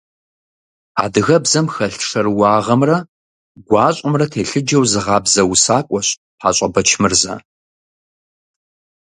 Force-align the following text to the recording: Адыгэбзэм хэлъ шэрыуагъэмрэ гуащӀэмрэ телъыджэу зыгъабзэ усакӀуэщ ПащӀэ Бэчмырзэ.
Адыгэбзэм 1.03 1.67
хэлъ 1.73 2.01
шэрыуагъэмрэ 2.09 2.97
гуащӀэмрэ 3.67 4.25
телъыджэу 4.31 4.85
зыгъабзэ 4.91 5.41
усакӀуэщ 5.51 6.07
ПащӀэ 6.39 6.67
Бэчмырзэ. 6.73 7.33